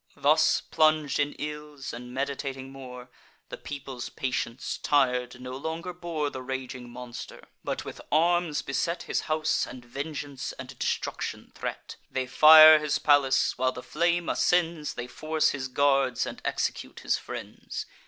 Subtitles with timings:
[0.17, 3.11] Thus plung'd in ills, and meditating more—
[3.49, 9.21] The people's patience, tir'd, no longer bore The raging monster; but with arms beset His
[9.29, 11.97] house, and vengeance and destruction threat.
[12.09, 17.19] They fire his palace: while the flame ascends, They force his guards, and execute his
[17.19, 17.85] friends.